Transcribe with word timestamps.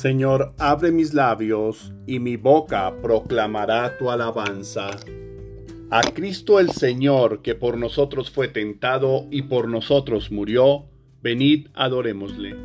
Señor, 0.00 0.54
abre 0.56 0.92
mis 0.92 1.12
labios 1.12 1.92
y 2.06 2.20
mi 2.20 2.38
boca 2.38 2.90
proclamará 3.02 3.98
tu 3.98 4.10
alabanza. 4.10 4.88
A 5.90 6.00
Cristo 6.00 6.58
el 6.58 6.70
Señor, 6.70 7.42
que 7.42 7.54
por 7.54 7.76
nosotros 7.76 8.30
fue 8.30 8.48
tentado 8.48 9.26
y 9.30 9.42
por 9.42 9.68
nosotros 9.68 10.32
murió, 10.32 10.86
venid 11.20 11.66
adorémosle. 11.74 12.56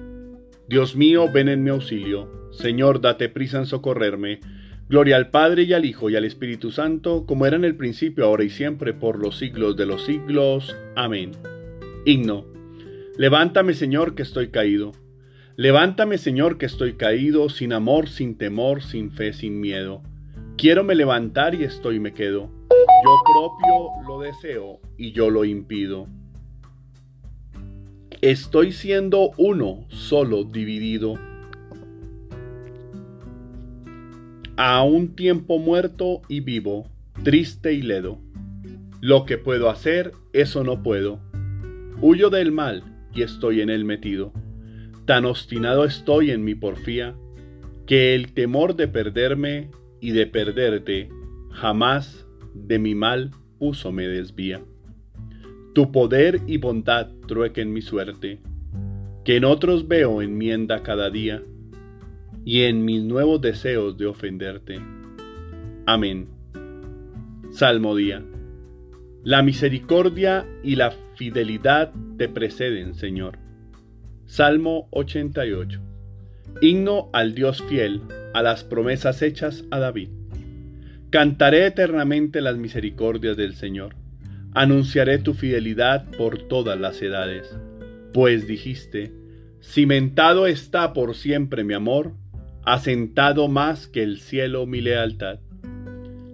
Dios 0.69 0.95
mío, 0.95 1.29
ven 1.29 1.49
en 1.49 1.61
mi 1.61 1.71
auxilio. 1.71 2.51
Señor, 2.53 3.01
date 3.01 3.27
prisa 3.27 3.57
en 3.57 3.65
socorrerme. 3.65 4.39
Gloria 4.87 5.17
al 5.17 5.29
Padre 5.29 5.63
y 5.63 5.73
al 5.73 5.83
Hijo 5.83 6.09
y 6.09 6.15
al 6.15 6.23
Espíritu 6.23 6.71
Santo, 6.71 7.25
como 7.25 7.45
era 7.45 7.57
en 7.57 7.65
el 7.65 7.75
principio, 7.75 8.23
ahora 8.23 8.45
y 8.45 8.49
siempre, 8.49 8.93
por 8.93 9.19
los 9.19 9.37
siglos 9.37 9.75
de 9.75 9.85
los 9.85 10.05
siglos. 10.05 10.73
Amén. 10.95 11.31
Himno. 12.05 12.45
Levántame, 13.17 13.73
Señor, 13.73 14.15
que 14.15 14.23
estoy 14.23 14.51
caído. 14.51 14.93
Levántame, 15.57 16.17
Señor, 16.17 16.57
que 16.57 16.65
estoy 16.65 16.95
caído, 16.95 17.47
sin 17.47 17.71
amor, 17.71 18.09
sin 18.09 18.37
temor, 18.37 18.83
sin 18.83 19.11
fe, 19.11 19.31
sin 19.31 19.61
miedo. 19.61 20.01
Quiero 20.57 20.83
me 20.83 20.95
levantar 20.95 21.55
y 21.55 21.63
estoy 21.63 21.97
me 21.97 22.13
quedo. 22.13 22.49
Yo 22.69 23.21
propio 23.23 23.89
lo 24.05 24.19
deseo 24.19 24.81
y 24.97 25.13
yo 25.13 25.29
lo 25.29 25.45
impido. 25.45 26.07
Estoy 28.19 28.73
siendo 28.73 29.31
uno, 29.37 29.85
solo 29.87 30.43
dividido. 30.43 31.13
A 34.57 34.83
un 34.83 35.15
tiempo 35.15 35.57
muerto 35.57 36.21
y 36.27 36.41
vivo, 36.41 36.89
triste 37.23 37.71
y 37.71 37.81
ledo. 37.81 38.19
Lo 38.99 39.23
que 39.25 39.37
puedo 39.37 39.69
hacer, 39.69 40.11
eso 40.33 40.65
no 40.65 40.83
puedo. 40.83 41.21
Huyo 42.01 42.29
del 42.29 42.51
mal 42.51 42.83
y 43.13 43.21
estoy 43.21 43.61
en 43.61 43.69
él 43.69 43.85
metido. 43.85 44.33
Tan 45.05 45.25
obstinado 45.25 45.85
estoy 45.85 46.31
en 46.31 46.43
mi 46.43 46.55
porfía, 46.55 47.15
que 47.85 48.15
el 48.15 48.33
temor 48.33 48.75
de 48.75 48.87
perderme 48.87 49.69
y 50.01 50.11
de 50.11 50.25
perderte 50.25 51.09
jamás 51.51 52.27
de 52.53 52.79
mi 52.79 52.95
mal 52.95 53.31
uso 53.59 53.91
me 53.91 54.07
desvía. 54.07 54.61
Tu 55.73 55.91
poder 55.91 56.41
y 56.47 56.57
bondad 56.57 57.11
truequen 57.27 57.71
mi 57.71 57.81
suerte, 57.81 58.39
que 59.23 59.35
en 59.35 59.45
otros 59.45 59.87
veo 59.87 60.21
enmienda 60.21 60.81
cada 60.81 61.09
día, 61.09 61.43
y 62.43 62.63
en 62.63 62.85
mis 62.85 63.03
nuevos 63.03 63.41
deseos 63.41 63.97
de 63.97 64.07
ofenderte. 64.07 64.79
Amén. 65.85 66.29
Salmo 67.51 67.95
día. 67.95 68.23
La 69.23 69.41
misericordia 69.41 70.47
y 70.63 70.75
la 70.75 70.91
fidelidad 71.15 71.91
te 72.17 72.29
preceden, 72.29 72.93
Señor. 72.93 73.44
Salmo 74.27 74.87
88. 74.89 75.79
Himno 76.59 77.09
al 77.13 77.35
Dios 77.35 77.61
fiel, 77.61 78.01
a 78.33 78.41
las 78.41 78.63
promesas 78.63 79.21
hechas 79.21 79.63
a 79.69 79.77
David. 79.77 80.09
Cantaré 81.11 81.67
eternamente 81.67 82.41
las 82.41 82.57
misericordias 82.57 83.37
del 83.37 83.53
Señor. 83.53 83.95
Anunciaré 84.53 85.19
tu 85.19 85.35
fidelidad 85.35 86.09
por 86.17 86.39
todas 86.47 86.79
las 86.79 87.01
edades. 87.03 87.55
Pues 88.13 88.47
dijiste, 88.47 89.13
cimentado 89.61 90.47
está 90.47 90.91
por 90.93 91.15
siempre 91.15 91.63
mi 91.63 91.75
amor, 91.75 92.13
asentado 92.63 93.47
más 93.47 93.87
que 93.87 94.01
el 94.01 94.19
cielo 94.19 94.65
mi 94.65 94.81
lealtad. 94.81 95.39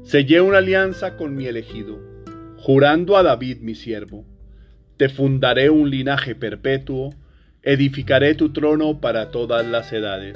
Sellé 0.03 0.39
una 0.39 0.59
alianza 0.59 1.17
con 1.17 1.35
mi 1.35 1.45
elegido, 1.45 1.99
jurando 2.57 3.17
a 3.17 3.23
David 3.23 3.57
mi 3.59 3.75
siervo. 3.75 4.25
Te 4.95 5.09
fundaré 5.09 5.69
un 5.69 5.89
linaje 5.89 6.35
perpetuo, 6.35 7.13
Edificaré 7.63 8.33
tu 8.33 8.51
trono 8.53 9.01
para 9.01 9.29
todas 9.29 9.63
las 9.67 9.93
edades. 9.93 10.35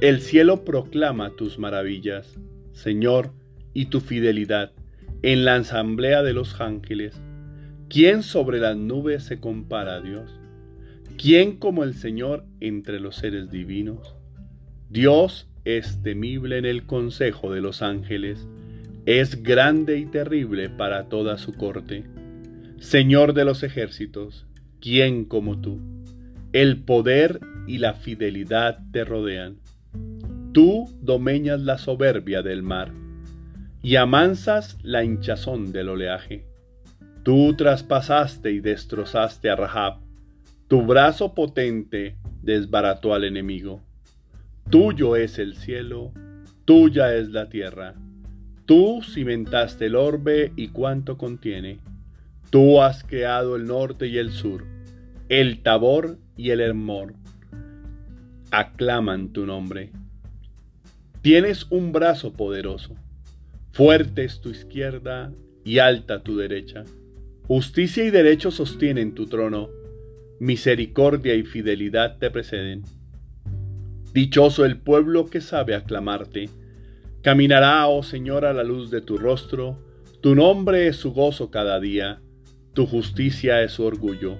El 0.00 0.20
cielo 0.20 0.64
proclama 0.64 1.30
tus 1.36 1.56
maravillas, 1.60 2.36
Señor, 2.72 3.30
y 3.72 3.86
tu 3.86 4.00
fidelidad 4.00 4.72
en 5.22 5.44
la 5.44 5.54
asamblea 5.54 6.24
de 6.24 6.32
los 6.32 6.60
ángeles. 6.60 7.14
¿Quién 7.88 8.24
sobre 8.24 8.58
las 8.58 8.76
nubes 8.76 9.22
se 9.22 9.38
compara 9.38 9.94
a 9.94 10.00
Dios? 10.00 10.32
¿Quién 11.16 11.58
como 11.58 11.84
el 11.84 11.94
Señor 11.94 12.44
entre 12.58 12.98
los 12.98 13.14
seres 13.14 13.48
divinos? 13.52 14.16
Dios 14.90 15.48
es 15.64 16.02
temible 16.02 16.58
en 16.58 16.64
el 16.64 16.86
consejo 16.86 17.52
de 17.52 17.60
los 17.60 17.82
ángeles, 17.82 18.48
es 19.04 19.44
grande 19.44 19.98
y 19.98 20.06
terrible 20.06 20.70
para 20.70 21.04
toda 21.04 21.38
su 21.38 21.52
corte. 21.52 22.02
Señor 22.80 23.32
de 23.32 23.44
los 23.44 23.62
ejércitos, 23.62 24.44
¿quién 24.80 25.24
como 25.24 25.60
tú? 25.60 25.78
El 26.52 26.82
poder 26.82 27.40
y 27.66 27.78
la 27.78 27.94
fidelidad 27.94 28.78
te 28.92 29.04
rodean. 29.04 29.56
Tú 30.52 30.88
domeñas 31.02 31.60
la 31.60 31.78
soberbia 31.78 32.42
del 32.42 32.62
mar 32.62 32.92
y 33.82 33.96
amansas 33.96 34.78
la 34.82 35.04
hinchazón 35.04 35.72
del 35.72 35.90
oleaje. 35.90 36.44
Tú 37.22 37.54
traspasaste 37.54 38.52
y 38.52 38.60
destrozaste 38.60 39.50
a 39.50 39.56
Rahab. 39.56 39.98
Tu 40.68 40.82
brazo 40.82 41.34
potente 41.34 42.16
desbarató 42.42 43.14
al 43.14 43.24
enemigo. 43.24 43.80
Tuyo 44.70 45.14
es 45.14 45.38
el 45.38 45.56
cielo, 45.56 46.12
tuya 46.64 47.14
es 47.14 47.28
la 47.28 47.48
tierra. 47.48 47.94
Tú 48.64 49.02
cimentaste 49.02 49.86
el 49.86 49.94
orbe 49.94 50.52
y 50.56 50.68
cuanto 50.68 51.16
contiene. 51.16 51.78
Tú 52.50 52.80
has 52.82 53.04
creado 53.04 53.54
el 53.56 53.66
norte 53.66 54.08
y 54.08 54.18
el 54.18 54.32
sur, 54.32 54.64
el 55.28 55.62
Tabor 55.62 56.18
y 56.36 56.50
el 56.50 56.60
Hermor 56.60 57.14
aclaman 58.50 59.32
tu 59.32 59.46
nombre. 59.46 59.90
Tienes 61.22 61.66
un 61.70 61.92
brazo 61.92 62.32
poderoso, 62.32 62.94
fuerte 63.72 64.24
es 64.24 64.40
tu 64.40 64.50
izquierda 64.50 65.32
y 65.64 65.78
alta 65.78 66.22
tu 66.22 66.36
derecha. 66.36 66.84
Justicia 67.48 68.04
y 68.04 68.10
derecho 68.10 68.50
sostienen 68.50 69.14
tu 69.14 69.26
trono, 69.26 69.68
misericordia 70.38 71.34
y 71.34 71.42
fidelidad 71.42 72.18
te 72.18 72.30
preceden. 72.30 72.82
Dichoso 74.12 74.64
el 74.64 74.78
pueblo 74.78 75.26
que 75.26 75.40
sabe 75.40 75.74
aclamarte. 75.74 76.48
Caminará, 77.22 77.86
oh 77.88 78.02
Señor, 78.02 78.44
a 78.44 78.52
la 78.52 78.62
luz 78.62 78.90
de 78.90 79.00
tu 79.00 79.18
rostro. 79.18 79.78
Tu 80.20 80.34
nombre 80.34 80.86
es 80.86 80.96
su 80.96 81.12
gozo 81.12 81.50
cada 81.50 81.78
día, 81.80 82.20
tu 82.72 82.86
justicia 82.86 83.62
es 83.62 83.72
su 83.72 83.84
orgullo 83.84 84.38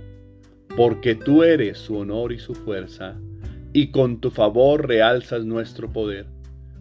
porque 0.76 1.14
tú 1.14 1.42
eres 1.42 1.78
su 1.78 1.96
honor 1.96 2.32
y 2.32 2.38
su 2.38 2.54
fuerza, 2.54 3.16
y 3.72 3.90
con 3.90 4.20
tu 4.20 4.30
favor 4.30 4.86
realzas 4.86 5.46
nuestro 5.46 5.90
poder, 5.90 6.26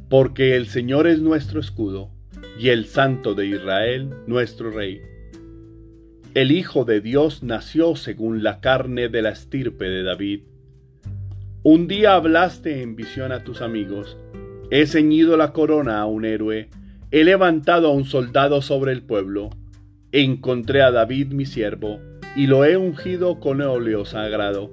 porque 0.09 0.57
el 0.57 0.67
Señor 0.67 1.07
es 1.07 1.22
nuestro 1.22 1.61
escudo, 1.61 2.11
y 2.59 2.69
el 2.69 2.85
Santo 2.85 3.35
de 3.35 3.47
Israel 3.47 4.09
nuestro 4.28 4.69
Rey. 4.69 5.01
El 6.33 6.51
Hijo 6.51 6.83
de 6.83 7.00
Dios 7.00 7.41
nació 7.41 7.95
según 7.95 8.44
la 8.44 8.59
carne 8.59 9.07
de 9.07 9.22
la 9.22 9.29
estirpe 9.29 9.85
de 9.85 10.03
David. 10.03 10.41
Un 11.63 11.88
día 11.88 12.16
hablaste 12.16 12.81
en 12.81 12.97
visión 12.97 13.31
a 13.31 13.45
tus 13.45 13.62
amigos, 13.62 14.17
he 14.72 14.85
ceñido 14.88 15.38
la 15.38 15.53
corona 15.53 16.01
a 16.01 16.06
un 16.06 16.25
héroe, 16.25 16.69
he 17.12 17.23
levantado 17.23 17.88
a 17.88 17.94
un 17.94 18.03
soldado 18.03 18.62
sobre 18.62 18.91
el 18.91 19.03
pueblo, 19.03 19.51
encontré 20.12 20.81
a 20.81 20.92
David 20.92 21.31
mi 21.31 21.45
siervo, 21.45 22.00
y 22.35 22.47
lo 22.47 22.65
he 22.65 22.75
ungido 22.75 23.39
con 23.39 23.61
óleo 23.61 24.03
sagrado, 24.05 24.71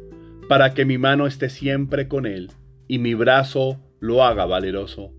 para 0.49 0.75
que 0.75 0.85
mi 0.85 0.99
mano 0.99 1.27
esté 1.27 1.49
siempre 1.49 2.09
con 2.09 2.27
él, 2.27 2.51
y 2.89 2.99
mi 2.99 3.15
brazo 3.15 3.81
lo 4.01 4.25
haga 4.25 4.47
valeroso. 4.47 5.13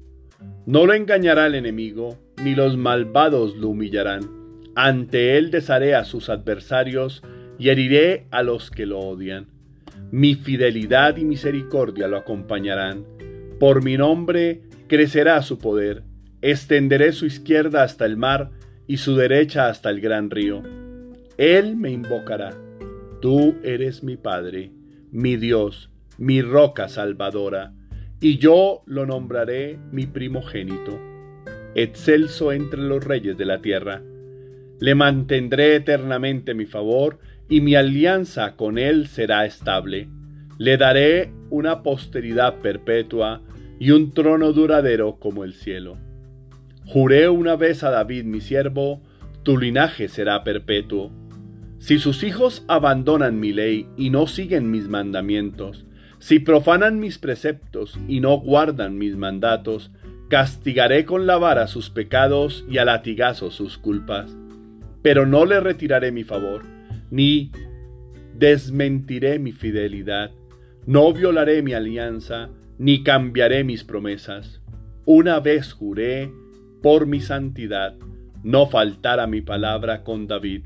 No 0.66 0.86
lo 0.86 0.94
engañará 0.94 1.48
el 1.48 1.56
enemigo, 1.56 2.20
ni 2.44 2.54
los 2.54 2.78
malvados 2.78 3.56
lo 3.56 3.70
humillarán. 3.70 4.30
Ante 4.76 5.38
él 5.38 5.52
desharé 5.52 5.96
a 5.96 6.04
sus 6.04 6.30
adversarios, 6.30 7.24
y 7.58 7.70
heriré 7.70 8.26
a 8.32 8.44
los 8.44 8.72
que 8.72 8.86
lo 8.86 9.00
odian. 9.00 9.48
Mi 10.12 10.36
fidelidad 10.36 11.18
y 11.18 11.24
misericordia 11.24 12.08
lo 12.08 12.18
acompañarán. 12.18 13.06
Por 13.60 13.84
mi 13.84 13.96
nombre 13.96 14.64
crecerá 14.88 15.42
su 15.44 15.60
poder. 15.60 16.04
Extenderé 16.42 17.14
su 17.14 17.26
izquierda 17.26 17.84
hasta 17.84 18.06
el 18.06 18.18
mar, 18.18 18.52
y 18.86 18.98
su 18.98 19.16
derecha 19.16 19.70
hasta 19.70 19.90
el 19.90 20.02
gran 20.02 20.30
río 20.30 20.83
él 21.44 21.76
me 21.76 21.92
invocará. 21.92 22.54
Tú 23.22 23.56
eres 23.64 24.04
mi 24.04 24.18
Padre, 24.18 24.72
mi 25.12 25.36
Dios, 25.36 25.90
mi 26.18 26.42
roca 26.42 26.88
salvadora, 26.88 27.74
y 28.20 28.38
yo 28.38 28.84
lo 28.86 29.06
nombraré 29.06 29.78
mi 29.92 30.06
primogénito, 30.06 31.00
excelso 31.76 32.52
entre 32.52 32.82
los 32.82 33.04
reyes 33.04 33.38
de 33.38 33.46
la 33.46 33.62
tierra. 33.62 34.02
Le 34.80 34.96
mantendré 34.96 35.76
eternamente 35.76 36.54
mi 36.54 36.66
favor, 36.66 37.20
y 37.50 37.62
mi 37.62 37.76
alianza 37.76 38.56
con 38.56 38.78
él 38.78 39.08
será 39.08 39.46
estable. 39.46 40.08
Le 40.58 40.78
daré 40.78 41.32
una 41.50 41.84
posteridad 41.84 42.56
perpetua 42.62 43.42
y 43.80 43.92
un 43.92 44.14
trono 44.14 44.54
duradero 44.54 45.18
como 45.20 45.44
el 45.44 45.54
cielo. 45.54 45.98
Juré 46.86 47.28
una 47.30 47.56
vez 47.56 47.84
a 47.84 47.92
David 47.92 48.24
mi 48.24 48.40
siervo, 48.40 49.02
tu 49.44 49.58
linaje 49.58 50.08
será 50.08 50.44
perpetuo. 50.44 51.12
Si 51.84 52.00
sus 52.00 52.24
hijos 52.24 52.64
abandonan 52.70 53.42
mi 53.42 53.52
ley 53.52 53.90
y 53.98 54.10
no 54.10 54.26
siguen 54.26 54.72
mis 54.72 54.88
mandamientos, 54.88 55.86
si 56.18 56.40
profanan 56.40 56.98
mis 56.98 57.18
preceptos 57.18 58.00
y 58.08 58.22
no 58.22 58.40
guardan 58.40 58.98
mis 58.98 59.18
mandatos, 59.18 59.92
castigaré 60.30 61.04
con 61.04 61.28
la 61.28 61.38
vara 61.38 61.68
sus 61.68 61.90
pecados 61.90 62.64
y 62.70 62.78
a 62.78 62.86
latigazo 62.86 63.52
sus 63.52 63.78
culpas. 63.78 64.34
Pero 65.02 65.26
no 65.26 65.44
le 65.44 65.60
retiraré 65.60 66.14
mi 66.14 66.24
favor, 66.24 66.62
ni 67.12 67.52
desmentiré 68.34 69.38
mi 69.38 69.52
fidelidad, 69.52 70.32
no 70.86 71.12
violaré 71.12 71.64
mi 71.64 71.74
alianza, 71.74 72.48
ni 72.78 73.04
cambiaré 73.04 73.66
mis 73.66 73.84
promesas. 73.84 74.62
Una 75.06 75.42
vez 75.42 75.74
juré 75.74 76.32
por 76.82 77.08
mi 77.08 77.20
santidad, 77.20 77.98
no 78.42 78.68
faltará 78.68 79.28
mi 79.28 79.42
palabra 79.42 80.06
con 80.06 80.28
David. 80.28 80.64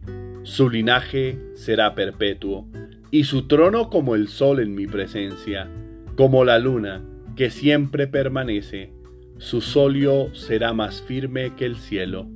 Su 0.48 0.70
linaje 0.70 1.38
será 1.56 1.94
perpetuo 1.94 2.66
y 3.12 3.26
su 3.26 3.50
trono 3.50 3.90
como 3.90 4.16
el 4.16 4.30
sol 4.30 4.62
en 4.62 4.76
mi 4.76 4.88
presencia, 4.88 5.68
como 6.16 6.46
la 6.46 6.58
luna 6.58 7.04
que 7.36 7.50
siempre 7.50 8.08
permanece, 8.08 8.94
su 9.40 9.60
solio 9.60 10.34
será 10.34 10.72
más 10.72 11.02
firme 11.02 11.54
que 11.58 11.66
el 11.66 11.76
cielo. 11.76 12.30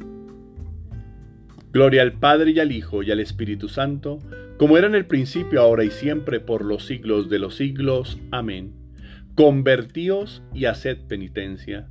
Gloria 1.72 2.02
al 2.02 2.12
Padre 2.12 2.52
y 2.52 2.60
al 2.60 2.74
Hijo 2.74 3.02
y 3.02 3.12
al 3.12 3.22
Espíritu 3.22 3.70
Santo, 3.70 4.20
como 4.58 4.78
era 4.78 4.88
en 4.88 4.96
el 4.96 5.06
principio, 5.06 5.62
ahora 5.62 5.86
y 5.86 5.90
siempre, 5.90 6.42
por 6.42 6.66
los 6.66 6.86
siglos 6.86 7.30
de 7.30 7.40
los 7.40 7.56
siglos. 7.56 8.20
Amén. 8.30 8.74
Convertíos 9.36 10.44
y 10.54 10.66
haced 10.66 10.98
penitencia. 11.08 11.88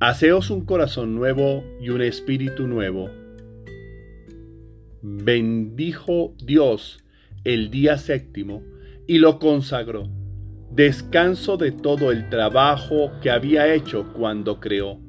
Haceos 0.00 0.48
un 0.48 0.64
corazón 0.64 1.14
nuevo 1.14 1.62
y 1.82 1.90
un 1.90 2.00
espíritu 2.00 2.66
nuevo. 2.66 3.10
Bendijo 5.02 6.34
Dios 6.44 7.02
el 7.44 7.70
día 7.70 7.96
séptimo 7.96 8.62
y 9.06 9.18
lo 9.18 9.38
consagró, 9.38 10.08
descanso 10.70 11.56
de 11.56 11.72
todo 11.72 12.12
el 12.12 12.28
trabajo 12.28 13.10
que 13.22 13.30
había 13.30 13.72
hecho 13.72 14.12
cuando 14.12 14.60
creó. 14.60 15.00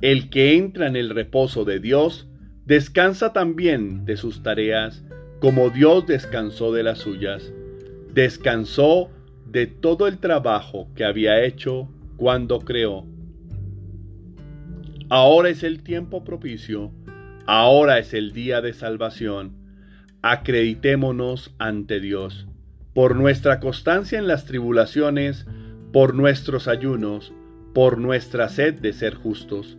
El 0.00 0.30
que 0.30 0.56
entra 0.56 0.88
en 0.88 0.96
el 0.96 1.10
reposo 1.10 1.64
de 1.64 1.78
Dios, 1.78 2.28
descansa 2.66 3.32
también 3.32 4.04
de 4.04 4.16
sus 4.16 4.42
tareas, 4.42 5.04
como 5.40 5.70
Dios 5.70 6.06
descansó 6.06 6.72
de 6.72 6.82
las 6.82 6.98
suyas. 6.98 7.52
Descansó 8.12 9.10
de 9.46 9.66
todo 9.66 10.08
el 10.08 10.18
trabajo 10.18 10.88
que 10.96 11.04
había 11.04 11.44
hecho 11.44 11.88
cuando 12.16 12.60
creó. 12.60 13.06
Ahora 15.08 15.48
es 15.48 15.62
el 15.62 15.82
tiempo 15.82 16.24
propicio, 16.24 16.92
ahora 17.50 17.98
es 17.98 18.14
el 18.14 18.32
día 18.32 18.60
de 18.60 18.72
salvación 18.72 19.56
acreditémonos 20.22 21.52
ante 21.58 21.98
Dios, 21.98 22.46
por 22.94 23.16
nuestra 23.16 23.58
constancia 23.58 24.20
en 24.20 24.28
las 24.28 24.44
tribulaciones, 24.44 25.46
por 25.92 26.14
nuestros 26.14 26.68
ayunos, 26.68 27.32
por 27.74 27.98
nuestra 27.98 28.48
sed 28.48 28.74
de 28.74 28.92
ser 28.92 29.14
justos. 29.14 29.78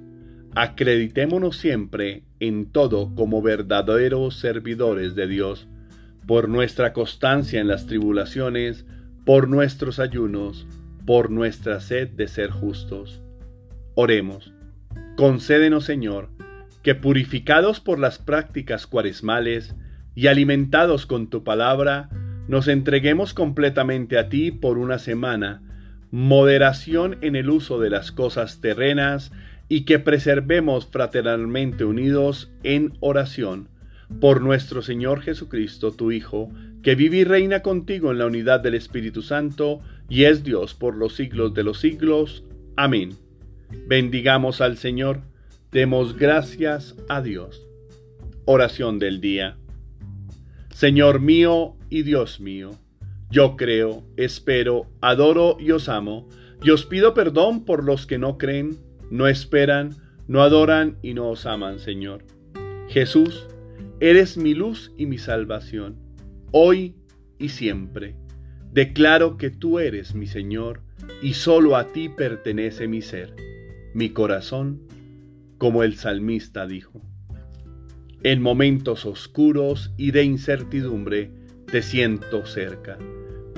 Acreditémonos 0.54 1.56
siempre 1.56 2.24
en 2.42 2.72
todo 2.72 3.16
como 3.16 3.42
verdaderos 3.42 4.36
servidores 4.36 5.16
de 5.16 5.28
Dios, 5.28 5.70
por 6.28 6.50
nuestra 6.50 6.92
constancia 6.92 7.62
en 7.62 7.70
las 7.70 7.86
tribulaciones, 7.86 8.86
por 9.26 9.48
nuestros 9.48 10.00
ayunos, 10.00 10.68
por 11.06 11.30
nuestra 11.30 11.80
sed 11.80 12.10
de 12.10 12.28
ser 12.28 12.50
justos. 12.50 13.22
Oremos. 13.96 14.54
Concédenos, 15.16 15.86
Señor, 15.86 16.30
que 16.84 16.96
purificados 16.96 17.80
por 17.80 18.00
las 18.00 18.18
prácticas 18.18 18.88
cuaresmales, 18.88 19.76
y 20.16 20.28
alimentados 20.28 21.06
con 21.06 21.28
tu 21.28 21.44
palabra, 21.44 22.10
nos 22.48 22.68
entreguemos 22.68 23.34
completamente 23.34 24.18
a 24.18 24.30
ti 24.30 24.52
por 24.52 24.78
una 24.78 25.00
semana, 25.00 25.62
moderación 26.12 27.18
en 27.22 27.36
el 27.36 27.50
uso 27.50 27.80
de 27.80 27.90
las 27.90 28.12
cosas 28.12 28.60
terrenas 28.60 29.32
y 29.70 29.86
que 29.86 30.00
preservemos 30.00 30.88
fraternalmente 30.88 31.86
unidos 31.86 32.52
en 32.64 32.94
oración 33.00 33.70
por 34.20 34.42
nuestro 34.42 34.82
Señor 34.82 35.22
Jesucristo, 35.22 35.94
tu 35.94 36.12
Hijo, 36.12 36.52
que 36.84 36.96
vive 36.96 37.18
y 37.18 37.24
reina 37.24 37.62
contigo 37.62 38.12
en 38.12 38.18
la 38.18 38.26
unidad 38.26 38.60
del 38.60 38.74
Espíritu 38.74 39.22
Santo 39.22 39.80
y 40.10 40.26
es 40.26 40.44
Dios 40.44 40.74
por 40.74 40.98
los 40.98 41.16
siglos 41.16 41.54
de 41.54 41.64
los 41.64 41.80
siglos. 41.80 42.44
Amén. 42.76 43.12
Bendigamos 43.88 44.60
al 44.60 44.76
Señor, 44.76 45.22
demos 45.72 46.18
gracias 46.18 46.96
a 47.08 47.22
Dios. 47.22 47.66
Oración 48.46 49.00
del 49.00 49.22
día. 49.22 49.58
Señor 50.70 51.22
mío 51.22 51.78
y 51.90 52.04
Dios 52.04 52.42
mío, 52.42 52.72
yo 53.30 53.56
creo, 53.56 54.04
espero, 54.18 54.88
adoro 55.00 55.56
y 55.60 55.72
os 55.72 55.88
amo, 55.88 56.28
y 56.62 56.72
os 56.72 56.86
pido 56.86 57.14
perdón 57.14 57.64
por 57.64 57.86
los 57.86 58.06
que 58.06 58.18
no 58.18 58.38
creen, 58.38 58.78
no 59.10 59.28
esperan, 59.28 59.96
no 60.28 60.42
adoran 60.42 60.98
y 61.02 61.14
no 61.14 61.30
os 61.30 61.46
aman, 61.46 61.80
Señor. 61.80 62.26
Jesús, 62.90 63.48
eres 64.02 64.38
mi 64.38 64.54
luz 64.54 64.92
y 64.98 65.06
mi 65.06 65.18
salvación, 65.18 65.96
hoy 66.52 66.96
y 67.40 67.50
siempre. 67.50 68.18
Declaro 68.74 69.38
que 69.38 69.50
tú 69.50 69.80
eres 69.80 70.16
mi 70.16 70.28
Señor, 70.28 70.82
y 71.22 71.34
solo 71.34 71.78
a 71.78 71.94
ti 71.94 72.10
pertenece 72.10 72.88
mi 72.88 73.02
ser, 73.02 73.36
mi 73.94 74.10
corazón, 74.10 74.82
como 75.62 75.84
el 75.84 75.96
salmista 75.96 76.66
dijo. 76.66 77.04
En 78.24 78.42
momentos 78.42 79.06
oscuros 79.06 79.94
y 79.96 80.10
de 80.10 80.24
incertidumbre 80.24 81.30
te 81.68 81.84
siento 81.84 82.48
cerca. 82.48 82.98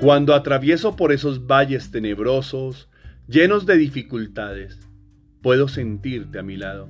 Cuando 0.01 0.33
atravieso 0.33 0.97
por 0.97 1.13
esos 1.13 1.47
valles 1.47 1.91
tenebrosos, 1.91 2.89
llenos 3.29 3.65
de 3.65 3.77
dificultades, 3.77 4.81
puedo 5.41 5.69
sentirte 5.69 6.39
a 6.39 6.43
mi 6.43 6.57
lado. 6.57 6.89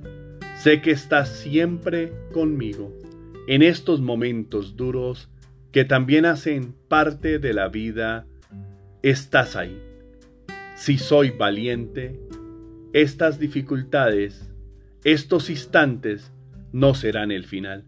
Sé 0.56 0.82
que 0.82 0.90
estás 0.90 1.28
siempre 1.28 2.12
conmigo 2.32 2.92
en 3.46 3.62
estos 3.62 4.00
momentos 4.00 4.74
duros 4.74 5.30
que 5.70 5.84
también 5.84 6.26
hacen 6.26 6.74
parte 6.88 7.38
de 7.38 7.54
la 7.54 7.68
vida. 7.68 8.26
Estás 9.04 9.54
ahí. 9.54 9.80
Si 10.74 10.98
soy 10.98 11.30
valiente, 11.30 12.18
estas 12.92 13.38
dificultades, 13.38 14.50
estos 15.04 15.50
instantes 15.50 16.32
no 16.72 16.94
serán 16.94 17.30
el 17.30 17.44
final, 17.44 17.84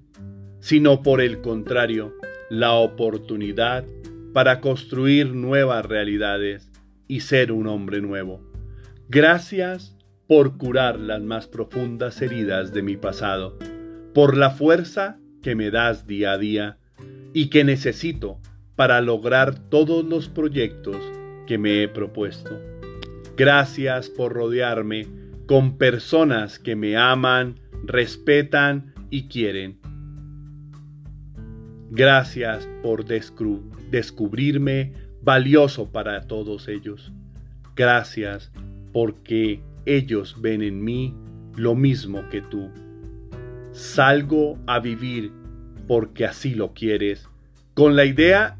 sino 0.61 1.03
por 1.03 1.23
el 1.23 1.41
contrario, 1.41 2.15
la 2.51 2.75
oportunidad 2.75 3.85
para 4.35 4.61
construir 4.61 5.35
nuevas 5.35 5.87
realidades 5.87 6.71
y 7.09 7.21
ser 7.21 7.53
un 7.53 7.67
hombre 7.69 8.03
nuevo. 8.03 8.43
Gracias 9.09 9.97
por 10.27 10.59
curar 10.59 11.01
las 11.01 11.23
más 11.23 11.47
profundas 11.47 12.21
heridas 12.21 12.75
de 12.75 12.83
mi 12.83 12.99
pasado, 12.99 13.57
por 14.13 14.37
la 14.37 14.51
fuerza 14.51 15.19
que 15.43 15.55
me 15.55 15.71
das 15.71 16.07
día 16.07 16.33
a 16.33 16.39
día 16.39 16.79
y 17.33 17.49
que 17.49 17.65
necesito 17.65 18.41
para 18.75 19.01
lograr 19.01 19.59
todos 19.71 20.05
los 20.05 20.29
proyectos 20.29 20.99
que 21.47 21.57
me 21.57 21.83
he 21.83 21.89
propuesto. 21.89 22.61
Gracias 23.37 24.11
por 24.11 24.35
rodearme 24.35 25.07
con 25.47 25.79
personas 25.79 26.59
que 26.59 26.77
me 26.77 26.97
aman, 26.97 27.61
respetan 27.85 28.95
y 29.11 29.29
quieren. 29.29 29.79
Gracias 31.91 32.69
por 32.83 33.05
descubrirme 33.05 34.93
valioso 35.23 35.91
para 35.93 36.23
todos 36.27 36.69
ellos. 36.69 37.13
Gracias 37.77 38.51
porque 38.93 39.61
ellos 39.85 40.37
ven 40.41 40.63
en 40.63 40.83
mí 40.83 41.15
lo 41.55 41.75
mismo 41.75 42.29
que 42.29 42.43
tú. 42.43 42.71
Salgo 43.73 44.59
a 44.67 44.81
vivir 44.81 45.31
porque 45.87 46.25
así 46.25 46.55
lo 46.55 46.75
quieres, 46.75 47.29
con 47.75 47.95
la 47.95 48.05
idea 48.05 48.59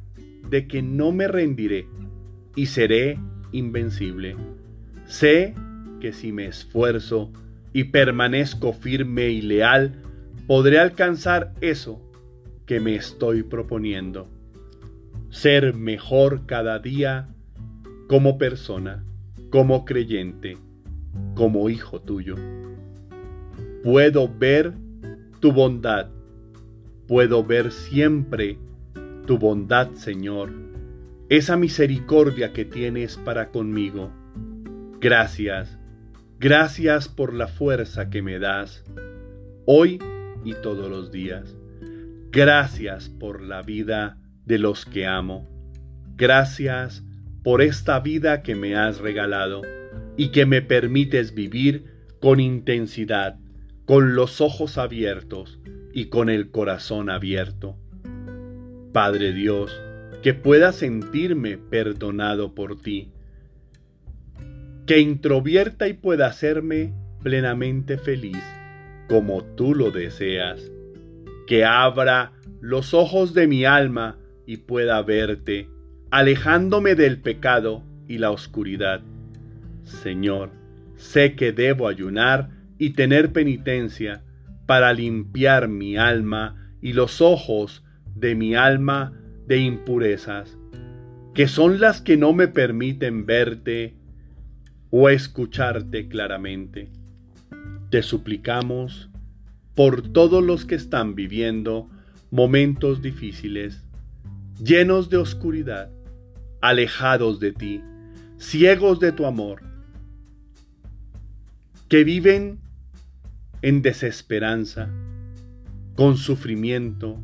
de 0.49 0.69
que 0.69 0.83
no 0.83 1.11
me 1.11 1.27
rendiré 1.27 1.89
y 2.55 2.67
seré 2.67 3.19
invencible. 3.51 4.37
Sé 5.07 5.55
que 6.07 6.13
si 6.13 6.31
me 6.31 6.47
esfuerzo, 6.47 7.33
y 7.73 7.83
permanezco 7.83 8.73
firme 8.73 9.31
y 9.31 9.43
leal, 9.43 9.97
podré 10.47 10.79
alcanzar 10.79 11.53
eso 11.61 12.01
que 12.65 12.79
me 12.79 12.95
estoy 12.95 13.43
proponiendo. 13.43 14.29
Ser 15.31 15.75
mejor 15.75 16.47
cada 16.47 16.79
día 16.79 17.27
como 18.07 18.39
persona, 18.39 19.03
como 19.51 19.85
creyente, 19.85 20.59
como 21.35 21.71
hijo 21.71 22.01
tuyo. 22.01 22.37
Puedo 23.83 24.33
ver 24.33 24.75
tu 25.41 25.51
bondad, 25.51 26.11
puedo 27.09 27.43
ver 27.43 27.73
siempre 27.73 28.59
tu 29.27 29.39
bondad, 29.39 29.91
Señor, 29.95 30.53
esa 31.29 31.57
misericordia 31.57 32.53
que 32.53 32.65
tienes 32.65 33.17
para 33.17 33.49
conmigo. 33.49 34.13
Gracias 35.01 35.76
Gracias 36.39 37.09
por 37.09 37.33
la 37.33 37.49
fuerza 37.49 38.11
que 38.11 38.21
me 38.21 38.39
das. 38.39 38.85
Hoy 39.65 39.99
y 40.45 40.53
todos 40.63 40.91
los 40.91 41.11
días. 41.11 41.57
Gracias 42.31 43.09
por 43.09 43.41
la 43.41 43.63
vida 43.63 44.19
de 44.45 44.59
los 44.59 44.85
que 44.85 45.07
amo. 45.07 45.49
Gracias 46.15 47.03
por 47.43 47.63
esta 47.63 48.01
vida 48.01 48.43
que 48.43 48.55
me 48.55 48.77
has 48.77 48.99
regalado 48.99 49.63
y 50.19 50.29
que 50.29 50.45
me 50.45 50.61
permites 50.61 51.35
vivir 51.35 51.87
con 52.21 52.39
intensidad, 52.39 53.39
con 53.87 54.15
los 54.15 54.43
ojos 54.43 54.77
abiertos 54.77 55.59
y 55.95 56.07
con 56.07 56.29
el 56.29 56.51
corazón 56.51 57.09
abierto. 57.09 57.79
Padre 58.93 59.33
Dios, 59.33 59.75
que 60.23 60.35
pueda 60.35 60.73
sentirme 60.73 61.57
perdonado 61.57 62.55
por 62.55 62.79
ti, 62.79 63.11
que 64.87 65.01
introvierta 65.01 65.89
y 65.89 65.95
pueda 65.95 66.27
hacerme 66.27 66.95
plenamente 67.23 67.99
feliz 67.99 68.43
como 69.09 69.45
tú 69.45 69.75
lo 69.75 69.91
deseas, 69.91 70.61
que 71.47 71.65
abra 71.65 72.33
los 72.61 72.95
ojos 72.95 73.35
de 73.35 73.47
mi 73.47 73.65
alma 73.65 74.17
y 74.47 74.59
pueda 74.59 75.01
verte, 75.03 75.69
alejándome 76.11 76.95
del 76.95 77.21
pecado 77.21 77.83
y 78.09 78.19
la 78.19 78.31
oscuridad. 78.31 79.03
Señor, 79.85 80.51
sé 80.97 81.35
que 81.35 81.53
debo 81.53 81.89
ayunar 81.89 82.51
y 82.79 82.91
tener 82.91 83.33
penitencia 83.33 84.23
para 84.67 84.93
limpiar 84.93 85.69
mi 85.69 85.97
alma 85.97 86.73
y 86.81 86.93
los 86.93 87.21
ojos 87.21 87.85
de 88.15 88.35
mi 88.35 88.55
alma 88.55 89.13
de 89.47 89.59
impurezas, 89.59 90.59
que 91.35 91.49
son 91.49 91.81
las 91.81 92.01
que 92.01 92.17
no 92.17 92.33
me 92.33 92.49
permiten 92.49 93.27
verte 93.27 93.95
o 94.99 95.11
escucharte 95.11 96.09
claramente. 96.09 96.89
Te 97.91 98.03
suplicamos 98.03 99.11
por 99.75 100.01
todos 100.01 100.43
los 100.43 100.65
que 100.65 100.75
están 100.75 101.15
viviendo 101.15 101.91
momentos 102.31 103.03
difíciles, 103.03 103.85
llenos 104.59 105.11
de 105.11 105.19
oscuridad, 105.19 105.91
alejados 106.63 107.41
de 107.41 107.53
ti, 107.53 107.83
ciegos 108.39 108.99
de 108.99 109.13
tu 109.13 109.27
amor, 109.27 109.61
que 111.91 112.03
viven 112.03 112.59
en 113.61 113.83
desesperanza, 113.83 114.89
con 115.95 116.17
sufrimiento, 116.17 117.23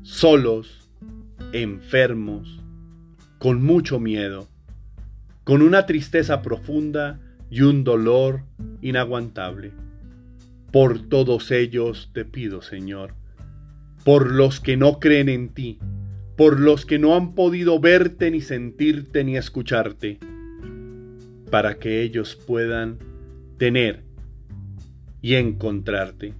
solos, 0.00 0.88
enfermos, 1.52 2.58
con 3.38 3.62
mucho 3.62 4.00
miedo, 4.00 4.48
con 5.50 5.62
una 5.62 5.84
tristeza 5.84 6.42
profunda 6.42 7.18
y 7.50 7.62
un 7.62 7.82
dolor 7.82 8.44
inaguantable. 8.82 9.72
Por 10.70 11.08
todos 11.08 11.50
ellos 11.50 12.10
te 12.12 12.24
pido, 12.24 12.62
Señor, 12.62 13.16
por 14.04 14.30
los 14.30 14.60
que 14.60 14.76
no 14.76 15.00
creen 15.00 15.28
en 15.28 15.48
ti, 15.48 15.80
por 16.36 16.60
los 16.60 16.86
que 16.86 17.00
no 17.00 17.16
han 17.16 17.34
podido 17.34 17.80
verte 17.80 18.30
ni 18.30 18.40
sentirte 18.40 19.24
ni 19.24 19.36
escucharte, 19.36 20.20
para 21.50 21.80
que 21.80 22.02
ellos 22.02 22.36
puedan 22.36 22.98
tener 23.58 24.04
y 25.20 25.34
encontrarte, 25.34 26.32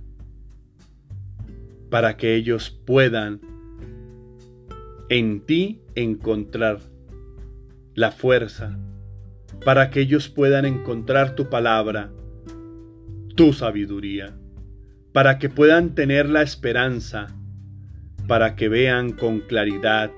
para 1.90 2.16
que 2.16 2.36
ellos 2.36 2.70
puedan 2.70 3.40
en 5.08 5.40
ti 5.40 5.80
encontrar 5.96 6.78
la 7.96 8.12
fuerza, 8.12 8.78
para 9.64 9.90
que 9.90 10.00
ellos 10.00 10.28
puedan 10.28 10.64
encontrar 10.64 11.34
tu 11.34 11.48
palabra, 11.48 12.10
tu 13.36 13.52
sabiduría, 13.52 14.36
para 15.12 15.38
que 15.38 15.48
puedan 15.48 15.94
tener 15.94 16.28
la 16.28 16.42
esperanza, 16.42 17.28
para 18.26 18.56
que 18.56 18.68
vean 18.68 19.12
con 19.12 19.40
claridad, 19.40 20.10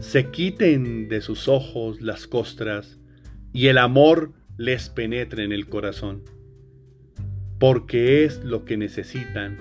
se 0.00 0.30
quiten 0.30 1.08
de 1.08 1.20
sus 1.20 1.48
ojos 1.48 2.00
las 2.00 2.26
costras 2.26 2.98
y 3.52 3.66
el 3.66 3.78
amor 3.78 4.32
les 4.56 4.88
penetre 4.88 5.44
en 5.44 5.52
el 5.52 5.68
corazón, 5.68 6.22
porque 7.58 8.24
es 8.24 8.42
lo 8.44 8.64
que 8.64 8.76
necesitan 8.76 9.58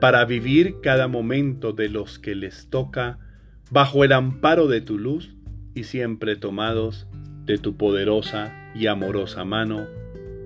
para 0.00 0.24
vivir 0.24 0.76
cada 0.82 1.08
momento 1.08 1.72
de 1.72 1.88
los 1.88 2.18
que 2.18 2.34
les 2.34 2.70
toca 2.70 3.18
bajo 3.70 4.04
el 4.04 4.12
amparo 4.12 4.68
de 4.68 4.80
tu 4.80 4.98
luz 4.98 5.34
y 5.74 5.84
siempre 5.84 6.36
tomados 6.36 7.06
de 7.44 7.58
tu 7.58 7.76
poderosa 7.76 8.57
y 8.74 8.86
amorosa 8.86 9.44
mano. 9.44 9.86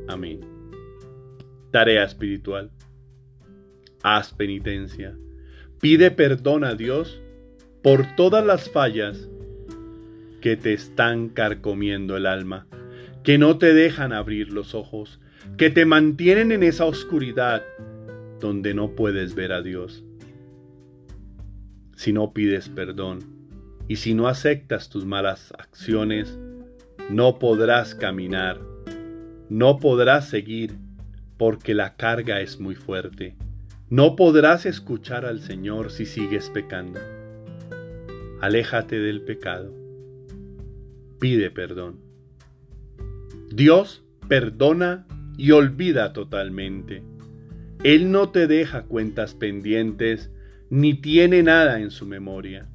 Amén. 0.09 0.41
Tarea 1.71 2.05
espiritual. 2.05 2.71
Haz 4.03 4.33
penitencia. 4.33 5.17
Pide 5.81 6.11
perdón 6.11 6.65
a 6.65 6.75
Dios 6.75 7.21
por 7.83 8.15
todas 8.17 8.45
las 8.45 8.71
fallas 8.71 9.29
que 10.41 10.57
te 10.57 10.73
están 10.73 11.29
carcomiendo 11.29 12.17
el 12.17 12.27
alma, 12.27 12.67
que 13.23 13.39
no 13.39 13.59
te 13.59 13.73
dejan 13.73 14.13
abrir 14.13 14.53
los 14.53 14.75
ojos, 14.75 15.21
que 15.57 15.71
te 15.71 15.85
mantienen 15.85 16.53
en 16.53 16.63
esa 16.63 16.85
oscuridad 16.85 17.63
donde 18.41 18.75
no 18.75 18.95
puedes 18.95 19.35
ver 19.35 19.53
a 19.53 19.63
Dios. 19.63 20.05
Si 21.97 22.13
no 22.13 22.33
pides 22.33 22.69
perdón 22.69 23.21
y 23.89 23.97
si 23.97 24.15
no 24.15 24.27
aceptas 24.27 24.89
tus 24.89 25.05
malas 25.05 25.53
acciones, 25.59 26.39
no 27.11 27.39
podrás 27.39 27.95
caminar, 27.95 28.61
no 29.49 29.79
podrás 29.79 30.29
seguir, 30.29 30.77
porque 31.37 31.75
la 31.75 31.97
carga 31.97 32.41
es 32.41 32.61
muy 32.61 32.75
fuerte. 32.75 33.37
No 33.91 34.17
podrás 34.17 34.65
escuchar 34.65 35.27
al 35.27 35.41
Señor 35.41 35.91
si 35.91 36.07
sigues 36.07 36.49
pecando. 36.49 37.01
Aléjate 38.41 38.99
del 38.99 39.23
pecado. 39.23 39.75
Pide 41.21 41.51
perdón. 41.51 42.01
Dios 43.51 44.03
perdona 44.29 45.07
y 45.37 45.51
olvida 45.51 46.13
totalmente. 46.13 47.03
Él 47.85 48.11
no 48.11 48.31
te 48.31 48.47
deja 48.47 48.85
cuentas 48.85 49.35
pendientes 49.35 50.31
ni 50.71 50.95
tiene 50.95 51.43
nada 51.43 51.81
en 51.81 51.91
su 51.91 52.07
memoria 52.07 52.72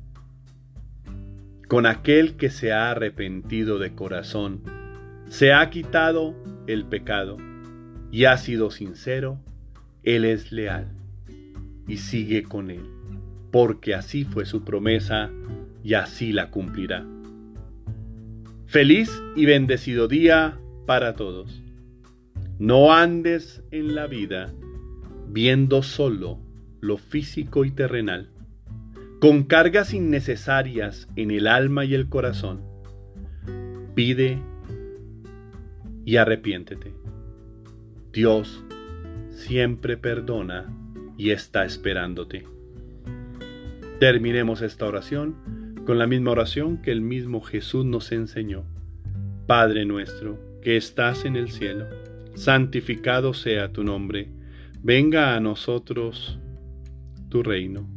con 1.68 1.86
aquel 1.86 2.36
que 2.38 2.50
se 2.50 2.72
ha 2.72 2.92
arrepentido 2.92 3.78
de 3.78 3.94
corazón, 3.94 4.62
se 5.28 5.54
ha 5.54 5.70
quitado 5.70 6.36
el 6.66 6.86
pecado 6.86 7.38
y 8.12 8.26
ha 8.26 8.38
sido 8.38 8.72
sincero, 8.72 9.40
Él 10.04 10.24
es 10.24 10.52
leal 10.52 10.88
y 11.88 11.98
sigue 11.98 12.44
con 12.44 12.72
Él, 12.72 12.86
porque 13.52 13.94
así 13.94 14.24
fue 14.24 14.46
su 14.46 14.64
promesa 14.64 15.30
y 15.84 15.96
así 15.96 16.32
la 16.32 16.50
cumplirá. 16.52 17.06
Feliz 18.66 19.22
y 19.36 19.46
bendecido 19.46 20.08
día 20.08 20.58
para 20.86 21.16
todos. 21.16 21.62
No 22.60 22.94
andes 22.94 23.62
en 23.72 23.94
la 23.94 24.08
vida 24.08 24.54
viendo 25.30 25.84
solo 25.84 26.40
lo 26.80 26.98
físico 26.98 27.66
y 27.66 27.72
terrenal 27.72 28.30
con 29.20 29.46
cargas 29.46 29.96
innecesarias 29.96 31.08
en 31.16 31.32
el 31.32 31.48
alma 31.48 31.86
y 31.86 31.96
el 31.96 32.08
corazón. 32.08 32.62
Pide 33.96 34.40
y 36.06 36.18
arrepiéntete. 36.18 36.94
Dios 38.14 38.64
siempre 39.32 39.98
perdona 39.98 40.72
y 41.18 41.32
está 41.32 41.66
esperándote. 41.66 42.46
Terminemos 44.00 44.62
esta 44.62 44.86
oración 44.86 45.82
con 45.88 45.98
la 45.98 46.06
misma 46.06 46.32
oración 46.32 46.78
que 46.78 46.92
el 46.92 47.02
mismo 47.02 47.42
Jesús 47.42 47.86
nos 47.86 48.12
enseñó. 48.12 48.66
Padre 49.48 49.86
nuestro, 49.86 50.38
que 50.62 50.78
estás 50.78 51.26
en 51.26 51.36
el 51.36 51.50
cielo, 51.50 51.86
santificado 52.36 53.34
sea 53.34 53.72
tu 53.72 53.84
nombre, 53.84 54.30
venga 54.84 55.36
a 55.36 55.40
nosotros 55.40 56.38
tu 57.30 57.42
reino 57.42 57.97